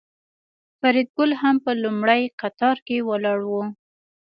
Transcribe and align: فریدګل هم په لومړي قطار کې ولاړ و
فریدګل 0.79 1.31
هم 1.41 1.55
په 1.65 1.71
لومړي 1.83 2.21
قطار 2.41 2.77
کې 2.87 2.97
ولاړ 3.09 3.39
و 3.51 3.53